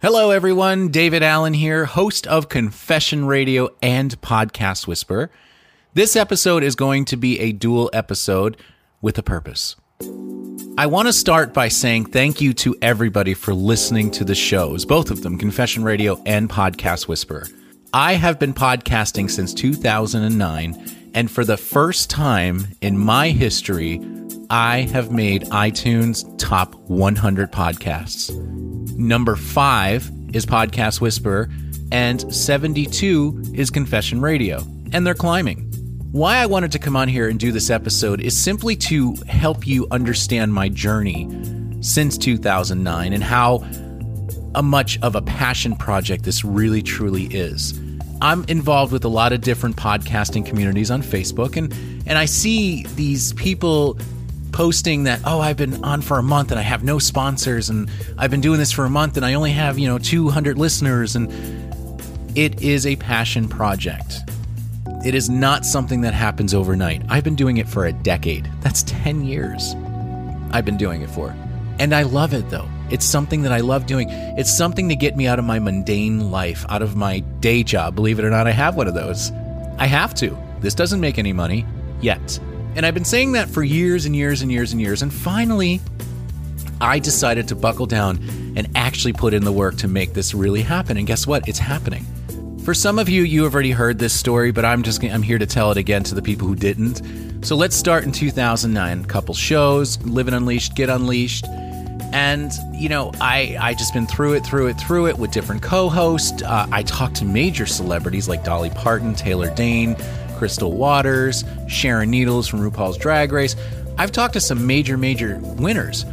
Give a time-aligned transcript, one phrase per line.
[0.00, 0.90] Hello, everyone.
[0.90, 5.28] David Allen here, host of Confession Radio and Podcast Whisper.
[5.92, 8.56] This episode is going to be a dual episode
[9.00, 9.74] with a purpose.
[10.78, 14.84] I want to start by saying thank you to everybody for listening to the shows,
[14.84, 17.48] both of them, Confession Radio and Podcast Whisper.
[17.92, 24.00] I have been podcasting since 2009, and for the first time in my history,
[24.48, 28.57] I have made iTunes top 100 podcasts.
[28.98, 31.48] Number five is Podcast Whisper,
[31.92, 34.58] and 72 is Confession Radio,
[34.92, 35.70] and they're climbing.
[36.10, 39.68] Why I wanted to come on here and do this episode is simply to help
[39.68, 41.28] you understand my journey
[41.80, 43.64] since 2009 and how
[44.56, 47.80] a much of a passion project this really truly is.
[48.20, 51.72] I'm involved with a lot of different podcasting communities on Facebook and
[52.08, 53.96] and I see these people
[54.58, 57.88] posting that oh I've been on for a month and I have no sponsors and
[58.18, 61.14] I've been doing this for a month and I only have, you know, 200 listeners
[61.14, 61.30] and
[62.36, 64.18] it is a passion project.
[65.06, 67.02] It is not something that happens overnight.
[67.08, 68.50] I've been doing it for a decade.
[68.60, 69.76] That's 10 years.
[70.50, 71.36] I've been doing it for.
[71.78, 72.68] And I love it though.
[72.90, 74.08] It's something that I love doing.
[74.10, 77.94] It's something to get me out of my mundane life, out of my day job.
[77.94, 79.30] Believe it or not, I have one of those.
[79.78, 80.36] I have to.
[80.58, 81.64] This doesn't make any money
[82.00, 82.40] yet.
[82.76, 85.02] And I've been saying that for years and years and years and years.
[85.02, 85.80] And finally,
[86.80, 88.18] I decided to buckle down
[88.56, 90.96] and actually put in the work to make this really happen.
[90.96, 91.48] And guess what?
[91.48, 92.06] It's happening.
[92.64, 95.38] For some of you, you have already heard this story, but I'm just I'm here
[95.38, 97.02] to tell it again to the people who didn't.
[97.44, 99.04] So let's start in 2009.
[99.06, 101.46] Couple shows, Live Living Unleashed, Get Unleashed.
[102.12, 105.62] And you know, I I just been through it, through it, through it with different
[105.62, 106.42] co-hosts.
[106.42, 109.96] Uh, I talked to major celebrities like Dolly Parton, Taylor Dayne,
[110.38, 113.56] Crystal Waters, Sharon Needles from RuPaul's Drag Race.
[113.98, 116.04] I've talked to some major, major winners.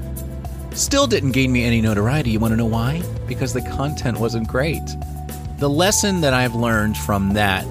[0.73, 2.31] Still didn't gain me any notoriety.
[2.31, 3.01] You want to know why?
[3.27, 4.83] Because the content wasn't great.
[5.59, 7.65] The lesson that I've learned from that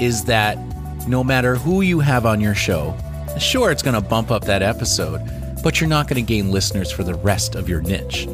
[0.00, 0.58] is that
[1.06, 2.96] no matter who you have on your show,
[3.38, 5.22] sure, it's going to bump up that episode,
[5.62, 8.28] but you're not going to gain listeners for the rest of your niche.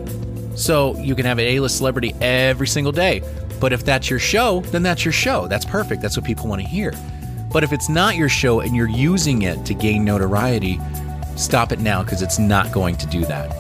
[0.56, 3.22] So you can have an A list celebrity every single day,
[3.60, 5.46] but if that's your show, then that's your show.
[5.46, 6.02] That's perfect.
[6.02, 6.92] That's what people want to hear.
[7.52, 10.80] But if it's not your show and you're using it to gain notoriety,
[11.36, 13.50] stop it now because it's not going to do that.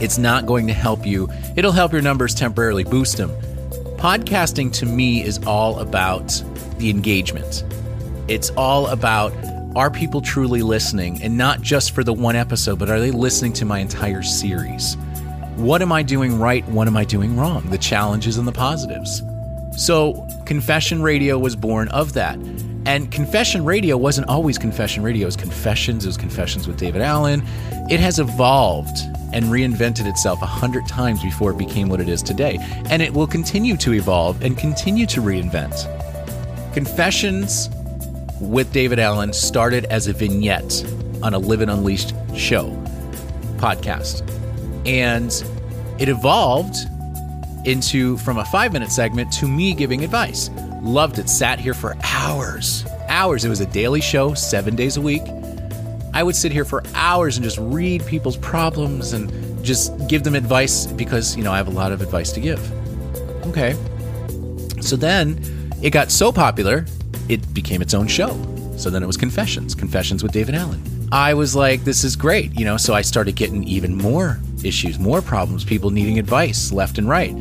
[0.00, 1.28] It's not going to help you.
[1.56, 3.30] It'll help your numbers temporarily boost them.
[3.96, 6.42] Podcasting to me is all about
[6.78, 7.64] the engagement.
[8.28, 9.32] It's all about
[9.74, 13.52] are people truly listening and not just for the one episode, but are they listening
[13.54, 14.96] to my entire series?
[15.56, 16.66] What am I doing right?
[16.68, 17.68] What am I doing wrong?
[17.70, 19.22] The challenges and the positives.
[19.76, 22.38] So, Confession Radio was born of that.
[22.84, 25.22] And Confession Radio wasn't always Confession Radio.
[25.22, 26.04] It was Confessions.
[26.04, 27.42] It was Confessions with David Allen.
[27.88, 28.96] It has evolved
[29.32, 32.58] and reinvented itself a hundred times before it became what it is today.
[32.90, 35.74] And it will continue to evolve and continue to reinvent.
[36.74, 37.70] Confessions
[38.40, 40.84] with David Allen started as a vignette
[41.22, 42.68] on a Live and Unleashed show
[43.58, 44.28] podcast.
[44.86, 45.30] And
[46.00, 46.76] it evolved
[47.64, 50.50] into from a five minute segment to me giving advice.
[50.82, 51.28] Loved it.
[51.28, 52.84] Sat here for hours.
[53.08, 53.44] Hours.
[53.44, 55.22] It was a daily show, seven days a week.
[56.12, 60.34] I would sit here for hours and just read people's problems and just give them
[60.34, 62.60] advice because, you know, I have a lot of advice to give.
[63.46, 63.74] Okay.
[64.80, 65.38] So then
[65.82, 66.84] it got so popular,
[67.28, 68.30] it became its own show.
[68.76, 70.82] So then it was Confessions, Confessions with David Allen.
[71.12, 74.98] I was like, this is great, you know, so I started getting even more issues,
[74.98, 77.34] more problems, people needing advice left and right.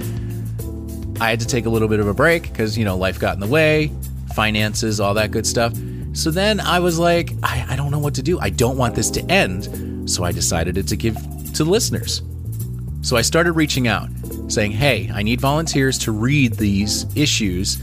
[1.21, 3.35] I had to take a little bit of a break because, you know, life got
[3.35, 3.91] in the way,
[4.33, 5.71] finances, all that good stuff.
[6.13, 8.39] So then I was like, I, I don't know what to do.
[8.39, 10.09] I don't want this to end.
[10.09, 11.15] So I decided to give
[11.53, 12.23] to the listeners.
[13.03, 14.09] So I started reaching out
[14.47, 17.79] saying, hey, I need volunteers to read these issues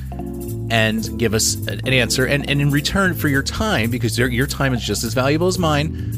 [0.71, 2.27] and give us an answer.
[2.27, 5.61] And, and in return for your time, because your time is just as valuable as
[5.61, 6.18] mine,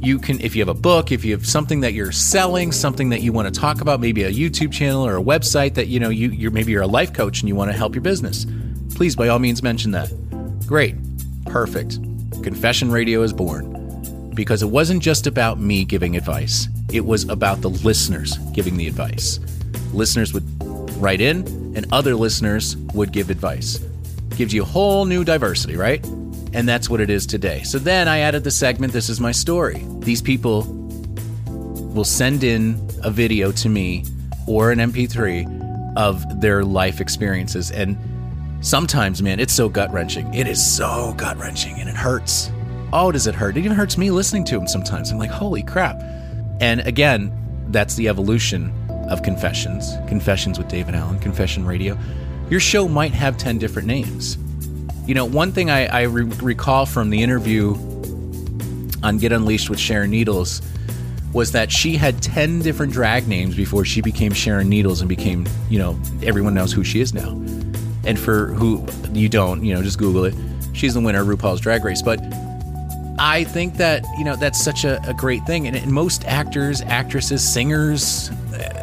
[0.00, 3.10] you can if you have a book if you have something that you're selling something
[3.10, 5.98] that you want to talk about maybe a youtube channel or a website that you
[5.98, 8.46] know you, you're maybe you're a life coach and you want to help your business
[8.94, 10.10] please by all means mention that.
[10.66, 10.96] Great.
[11.46, 12.00] Perfect.
[12.42, 14.30] Confession radio is born.
[14.34, 16.68] Because it wasn't just about me giving advice.
[16.92, 19.40] It was about the listeners giving the advice.
[19.92, 20.44] Listeners would
[21.00, 23.78] write in and other listeners would give advice.
[24.36, 26.04] Gives you a whole new diversity right
[26.54, 27.62] and that's what it is today.
[27.64, 29.84] So then I added the segment This is my story.
[29.98, 30.62] These people
[31.94, 34.04] will send in a video to me
[34.46, 37.70] or an MP3 of their life experiences.
[37.70, 37.96] And
[38.60, 40.32] sometimes, man, it's so gut wrenching.
[40.32, 42.50] It is so gut wrenching and it hurts.
[42.92, 43.56] Oh, does it hurt?
[43.56, 45.10] It even hurts me listening to them sometimes.
[45.10, 46.00] I'm like, holy crap.
[46.60, 47.32] And again,
[47.70, 48.72] that's the evolution
[49.10, 51.98] of Confessions, Confessions with David Allen, Confession Radio,
[52.48, 54.38] your show might have 10 different names.
[55.06, 57.74] You know, one thing I, I re- recall from the interview
[59.02, 60.62] on Get Unleashed with Sharon Needles
[61.34, 65.46] was that she had 10 different drag names before she became Sharon Needles and became,
[65.68, 67.30] you know, everyone knows who she is now.
[68.04, 70.34] And for who you don't, you know, just Google it.
[70.72, 72.02] She's the winner of RuPaul's Drag Race.
[72.02, 72.20] But
[73.18, 75.66] I think that, you know, that's such a, a great thing.
[75.66, 78.30] And, and most actors, actresses, singers,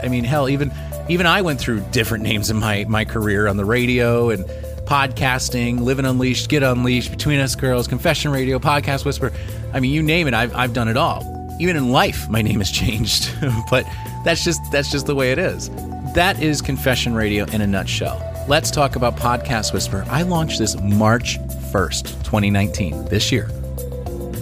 [0.03, 0.71] I mean, hell, even
[1.09, 4.45] even I went through different names in my my career on the radio and
[4.91, 9.31] podcasting, Living Unleashed, Get Unleashed, Between Us Girls, Confession Radio, Podcast Whisper.
[9.71, 11.55] I mean, you name it, I've, I've done it all.
[11.61, 13.33] Even in life, my name has changed,
[13.69, 13.85] but
[14.25, 15.69] that's just that's just the way it is.
[16.13, 18.21] That is Confession Radio in a nutshell.
[18.49, 20.03] Let's talk about Podcast Whisper.
[20.09, 21.39] I launched this March
[21.71, 23.49] 1st, 2019, this year.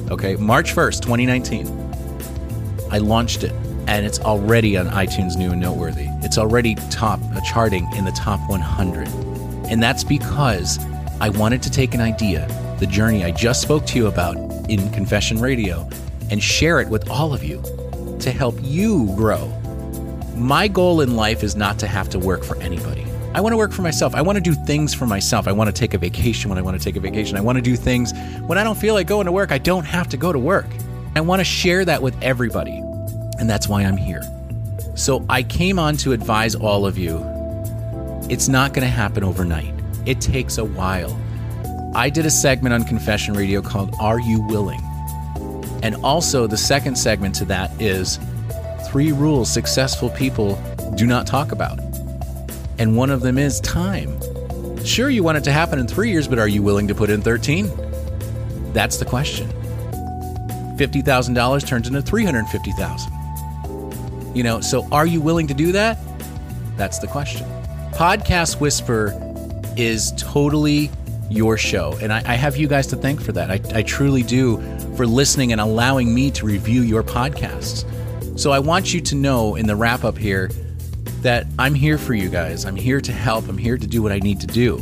[0.10, 2.88] Okay, March 1st, 2019.
[2.92, 3.52] I launched it
[3.88, 6.08] and it's already on iTunes New and Noteworthy.
[6.24, 9.39] It's already top uh, charting in the top 100.
[9.70, 10.80] And that's because
[11.22, 12.48] I wanted to take an idea,
[12.80, 14.36] the journey I just spoke to you about
[14.68, 15.88] in Confession Radio,
[16.32, 17.62] and share it with all of you
[18.20, 19.48] to help you grow.
[20.36, 23.06] My goal in life is not to have to work for anybody.
[23.34, 24.16] I want to work for myself.
[24.16, 25.48] I want to do things for myself.
[25.48, 27.38] I want to take a vacation when I want to take a vacation.
[27.38, 28.12] I want to do things
[28.48, 29.52] when I don't feel like going to work.
[29.52, 30.66] I don't have to go to work.
[31.16, 32.82] I want to share that with everybody.
[33.38, 34.24] And that's why I'm here.
[34.96, 37.18] So I came on to advise all of you
[38.30, 39.74] it's not going to happen overnight,
[40.06, 41.20] it takes a while.
[41.96, 44.82] I did a segment on Confession Radio called Are You Willing?
[45.82, 48.20] And also, the second segment to that is
[48.90, 50.62] three rules successful people
[50.96, 51.80] do not talk about.
[52.78, 54.20] And one of them is time.
[54.86, 57.10] Sure, you want it to happen in three years, but are you willing to put
[57.10, 57.70] in 13?
[58.74, 59.50] That's the question.
[60.78, 65.98] $50,000 turns into 350000 You know, so are you willing to do that?
[66.78, 67.48] That's the question.
[67.94, 69.14] Podcast Whisper
[69.78, 70.90] is totally
[71.30, 71.98] your show.
[72.02, 73.52] And I, I, have you guys to thank for that.
[73.52, 74.58] I, I truly do
[74.96, 77.86] for listening and allowing me to review your podcasts.
[78.40, 80.50] So I want you to know in the wrap up here
[81.22, 82.66] that I'm here for you guys.
[82.66, 83.48] I'm here to help.
[83.48, 84.82] I'm here to do what I need to do.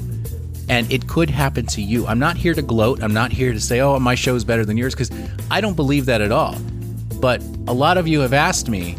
[0.70, 2.06] And it could happen to you.
[2.08, 3.02] I'm not here to gloat.
[3.02, 5.12] I'm not here to say, oh, my show is better than yours, because
[5.50, 6.56] I don't believe that at all.
[7.20, 8.94] But a lot of you have asked me,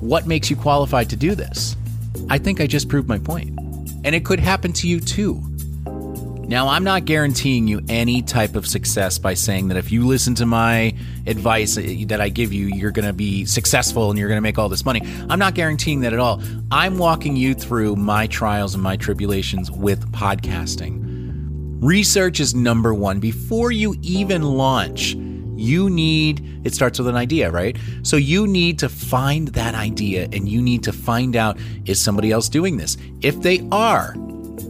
[0.00, 1.73] what makes you qualified to do this?
[2.28, 3.58] I think I just proved my point.
[4.04, 5.42] And it could happen to you too.
[6.46, 10.34] Now, I'm not guaranteeing you any type of success by saying that if you listen
[10.36, 10.94] to my
[11.26, 14.58] advice that I give you, you're going to be successful and you're going to make
[14.58, 15.00] all this money.
[15.30, 16.42] I'm not guaranteeing that at all.
[16.70, 21.00] I'm walking you through my trials and my tribulations with podcasting.
[21.82, 23.20] Research is number one.
[23.20, 25.16] Before you even launch,
[25.56, 27.76] you need, it starts with an idea, right?
[28.02, 32.30] So you need to find that idea and you need to find out is somebody
[32.30, 32.96] else doing this?
[33.22, 34.14] If they are,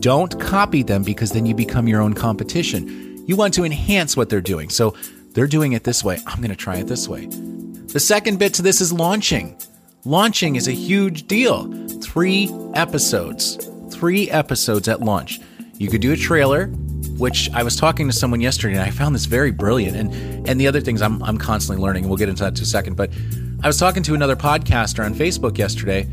[0.00, 3.24] don't copy them because then you become your own competition.
[3.26, 4.68] You want to enhance what they're doing.
[4.68, 4.94] So
[5.32, 6.18] they're doing it this way.
[6.26, 7.26] I'm going to try it this way.
[7.26, 9.56] The second bit to this is launching.
[10.04, 11.70] Launching is a huge deal.
[12.00, 13.68] Three episodes.
[13.90, 15.40] Three episodes at launch.
[15.78, 16.66] You could do a trailer,
[17.18, 19.96] which I was talking to someone yesterday and I found this very brilliant.
[19.96, 22.62] And and the other things I'm I'm constantly learning, and we'll get into that in
[22.62, 22.96] a second.
[22.96, 23.10] But
[23.62, 26.08] I was talking to another podcaster on Facebook yesterday,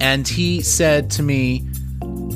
[0.00, 1.66] and he said to me,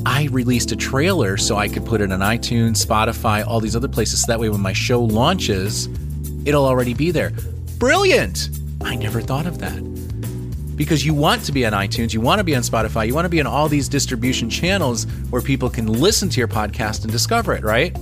[0.05, 3.89] I released a trailer so I could put it on iTunes, Spotify, all these other
[3.89, 4.21] places.
[4.21, 5.87] So that way, when my show launches,
[6.45, 7.31] it'll already be there.
[7.77, 8.49] Brilliant!
[8.81, 9.96] I never thought of that.
[10.77, 13.25] Because you want to be on iTunes, you want to be on Spotify, you want
[13.25, 17.11] to be on all these distribution channels where people can listen to your podcast and
[17.11, 17.93] discover it, right?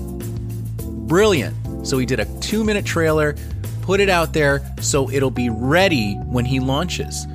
[1.08, 1.55] Brilliant.
[1.88, 3.36] So he did a two minute trailer,
[3.82, 7.25] put it out there so it'll be ready when he launches.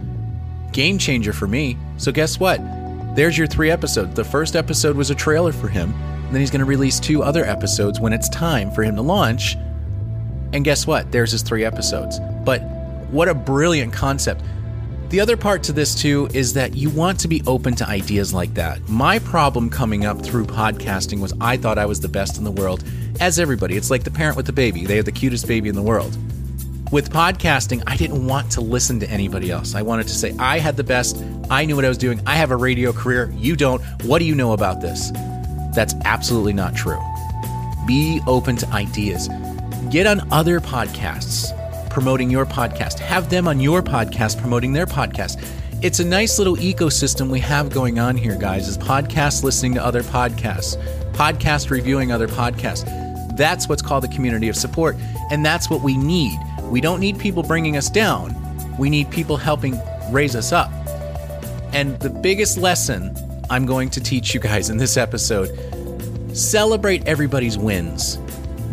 [0.72, 1.76] Game changer for me.
[1.96, 2.60] So, guess what?
[3.16, 4.14] There's your three episodes.
[4.14, 5.92] The first episode was a trailer for him.
[6.30, 9.56] then he's going to release two other episodes when it's time for him to launch.
[10.52, 11.10] And guess what?
[11.10, 12.20] There's his three episodes.
[12.44, 12.62] But
[13.10, 14.42] what a brilliant concept.
[15.10, 18.32] The other part to this, too, is that you want to be open to ideas
[18.32, 18.88] like that.
[18.88, 22.52] My problem coming up through podcasting was I thought I was the best in the
[22.52, 22.84] world,
[23.18, 23.76] as everybody.
[23.76, 26.16] It's like the parent with the baby, they have the cutest baby in the world.
[26.92, 29.74] With podcasting, I didn't want to listen to anybody else.
[29.74, 31.20] I wanted to say, I had the best.
[31.50, 32.20] I knew what I was doing.
[32.24, 33.32] I have a radio career.
[33.34, 33.82] You don't.
[34.04, 35.10] What do you know about this?
[35.74, 37.00] That's absolutely not true.
[37.84, 39.28] Be open to ideas.
[39.90, 41.50] Get on other podcasts
[41.90, 42.98] promoting your podcast.
[43.00, 45.44] Have them on your podcast promoting their podcast.
[45.82, 49.84] It's a nice little ecosystem we have going on here, guys, is podcast listening to
[49.84, 50.76] other podcasts,
[51.12, 52.86] podcast reviewing other podcasts.
[53.36, 54.96] That's what's called the community of support,
[55.30, 56.38] and that's what we need.
[56.64, 58.36] We don't need people bringing us down.
[58.78, 59.80] We need people helping
[60.10, 60.70] raise us up.
[61.72, 63.16] And the biggest lesson
[63.48, 65.48] I'm going to teach you guys in this episode
[66.36, 68.16] celebrate everybody's wins.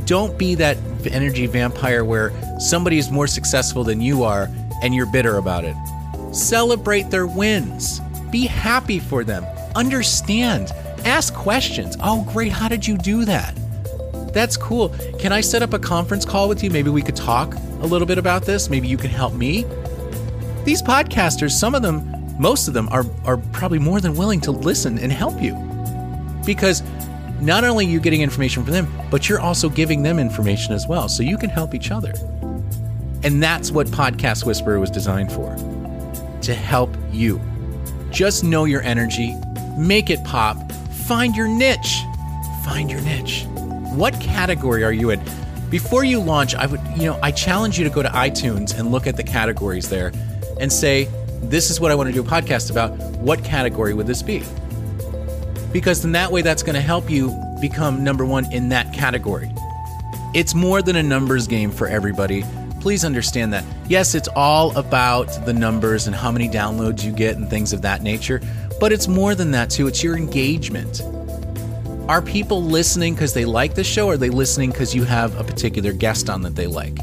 [0.05, 0.77] Don't be that
[1.11, 4.49] energy vampire where somebody is more successful than you are
[4.81, 5.75] and you're bitter about it.
[6.33, 7.99] Celebrate their wins.
[8.31, 9.43] Be happy for them.
[9.75, 10.71] Understand.
[11.05, 11.95] Ask questions.
[12.01, 12.51] Oh, great.
[12.51, 13.57] How did you do that?
[14.33, 14.89] That's cool.
[15.19, 16.69] Can I set up a conference call with you?
[16.69, 18.69] Maybe we could talk a little bit about this.
[18.69, 19.65] Maybe you can help me.
[20.63, 24.51] These podcasters, some of them, most of them are, are probably more than willing to
[24.51, 25.55] listen and help you.
[26.45, 26.83] Because
[27.41, 30.87] not only are you getting information from them, but you're also giving them information as
[30.87, 31.07] well.
[31.07, 32.13] So you can help each other.
[33.23, 35.55] And that's what Podcast Whisperer was designed for
[36.41, 37.41] to help you.
[38.11, 39.35] Just know your energy,
[39.77, 40.71] make it pop,
[41.07, 42.01] find your niche.
[42.63, 43.45] Find your niche.
[43.93, 45.21] What category are you in?
[45.69, 48.91] Before you launch, I would, you know, I challenge you to go to iTunes and
[48.91, 50.11] look at the categories there
[50.59, 51.09] and say,
[51.41, 52.91] this is what I want to do a podcast about.
[53.17, 54.43] What category would this be?
[55.77, 57.29] Because then that way, that's going to help you
[57.61, 59.51] become number one in that category.
[60.33, 62.43] It's more than a numbers game for everybody.
[62.79, 63.63] Please understand that.
[63.87, 67.83] Yes, it's all about the numbers and how many downloads you get and things of
[67.83, 68.41] that nature,
[68.79, 69.85] but it's more than that too.
[69.85, 71.03] It's your engagement.
[72.09, 75.39] Are people listening because they like the show or are they listening because you have
[75.39, 76.97] a particular guest on that they like?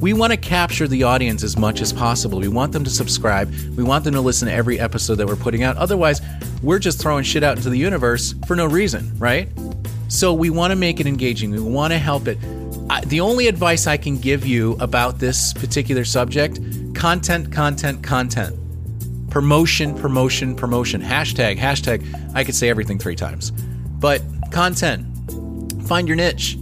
[0.00, 2.38] We want to capture the audience as much as possible.
[2.38, 3.50] We want them to subscribe.
[3.76, 5.76] We want them to listen to every episode that we're putting out.
[5.78, 6.20] Otherwise,
[6.62, 9.48] we're just throwing shit out into the universe for no reason, right?
[10.08, 11.50] So we want to make it engaging.
[11.50, 12.36] We want to help it.
[12.90, 16.60] I, the only advice I can give you about this particular subject
[16.94, 18.54] content, content, content.
[19.30, 21.00] Promotion, promotion, promotion.
[21.00, 22.34] Hashtag, hashtag.
[22.34, 23.50] I could say everything three times.
[23.50, 25.06] But content.
[25.86, 26.58] Find your niche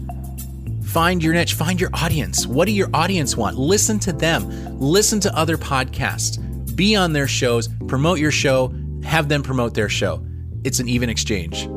[0.95, 2.47] Find your niche, find your audience.
[2.47, 3.59] What do your audience want?
[3.59, 4.79] Listen to them.
[4.79, 6.39] Listen to other podcasts.
[6.77, 8.73] Be on their shows, promote your show,
[9.03, 10.25] have them promote their show.
[10.63, 11.69] It's an even exchange.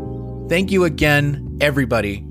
[0.50, 2.28] Thank you again, everybody,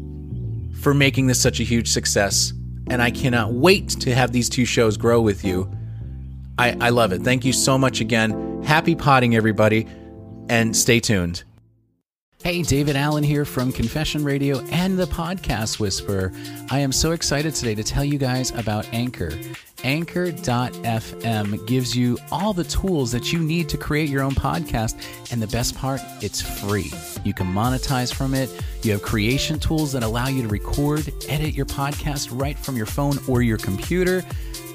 [0.81, 2.53] for making this such a huge success.
[2.89, 5.69] And I cannot wait to have these two shows grow with you.
[6.57, 7.23] I, I love it.
[7.23, 8.63] Thank you so much again.
[8.63, 9.89] Happy potting, everybody,
[10.49, 11.43] and stay tuned.
[12.43, 16.31] Hey, David Allen here from Confession Radio and the Podcast Whisperer.
[16.71, 19.33] I am so excited today to tell you guys about Anchor.
[19.83, 24.95] Anchor.fm gives you all the tools that you need to create your own podcast.
[25.33, 26.93] And the best part, it's free.
[27.25, 28.49] You can monetize from it.
[28.83, 32.87] You have creation tools that allow you to record, edit your podcast right from your
[32.87, 34.25] phone or your computer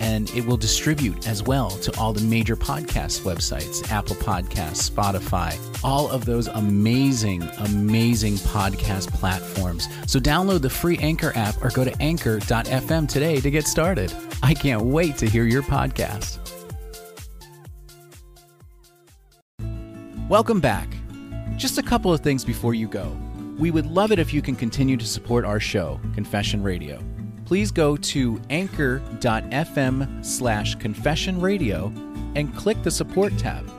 [0.02, 5.58] and it will distribute as well to all the major podcast websites Apple Podcasts, Spotify,
[5.84, 9.88] all of those amazing, amazing podcast platforms.
[10.08, 14.12] So download the free Anchor app or go to anchor.fm today to get started.
[14.42, 16.40] I can't wait to hear your podcast.
[20.28, 20.90] Welcome back.
[21.58, 23.16] Just a couple of things before you go.
[23.60, 27.04] We would love it if you can continue to support our show, Confession Radio
[27.52, 31.92] please go to anchor.fm slash confession radio
[32.36, 33.70] and click the support tab.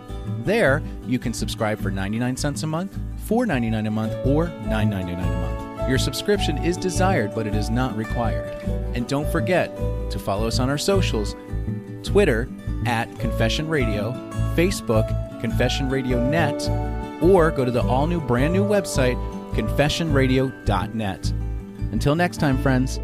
[0.45, 5.77] There, you can subscribe for 99 cents a month, $4.99 a month, or $9.99 a
[5.77, 5.89] month.
[5.89, 8.63] Your subscription is desired, but it is not required.
[8.95, 9.75] And don't forget
[10.11, 11.35] to follow us on our socials
[12.03, 12.51] Twitter
[12.85, 14.13] at Confession Radio,
[14.55, 16.69] Facebook, Confession Radio Net,
[17.23, 19.17] or go to the all new, brand new website,
[19.55, 21.33] confessionradio.net.
[21.91, 23.01] Until next time, friends.